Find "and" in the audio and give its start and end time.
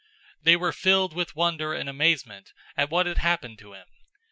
1.75-1.87